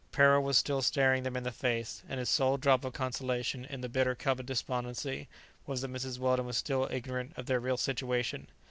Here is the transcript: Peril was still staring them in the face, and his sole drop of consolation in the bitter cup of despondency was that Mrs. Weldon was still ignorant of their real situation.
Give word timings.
Peril 0.11 0.41
was 0.41 0.57
still 0.57 0.81
staring 0.81 1.21
them 1.21 1.37
in 1.37 1.43
the 1.43 1.51
face, 1.51 2.01
and 2.09 2.19
his 2.19 2.27
sole 2.27 2.57
drop 2.57 2.83
of 2.83 2.91
consolation 2.91 3.63
in 3.65 3.81
the 3.81 3.87
bitter 3.87 4.15
cup 4.15 4.39
of 4.39 4.47
despondency 4.47 5.27
was 5.67 5.81
that 5.81 5.93
Mrs. 5.93 6.17
Weldon 6.17 6.47
was 6.47 6.57
still 6.57 6.87
ignorant 6.89 7.33
of 7.37 7.45
their 7.45 7.59
real 7.59 7.77
situation. 7.77 8.47